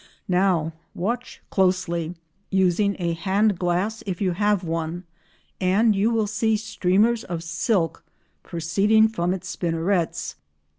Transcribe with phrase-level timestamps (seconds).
[0.33, 8.03] Now watch closely—using a handglass if you have one—and you will see streamers of silk
[8.41, 10.37] proceeding from its spinnerets.